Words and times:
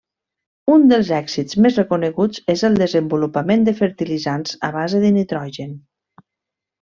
Un 0.75 0.85
dels 0.91 1.09
èxits 1.17 1.57
més 1.65 1.75
reconeguts 1.81 2.41
és 2.55 2.63
el 2.71 2.79
desenvolupament 2.81 3.67
de 3.71 3.75
fertilitzants 3.83 4.57
a 4.69 4.75
base 4.81 5.03
de 5.07 5.13
nitrogen. 5.19 5.77